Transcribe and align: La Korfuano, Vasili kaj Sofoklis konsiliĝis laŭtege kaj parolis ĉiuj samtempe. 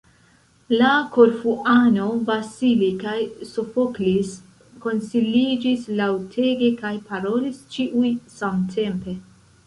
La 0.75 0.91
Korfuano, 1.15 2.05
Vasili 2.29 2.87
kaj 3.03 3.17
Sofoklis 3.49 4.31
konsiliĝis 4.85 5.83
laŭtege 5.99 6.71
kaj 6.79 6.93
parolis 7.11 7.61
ĉiuj 7.77 8.09
samtempe. 8.39 9.15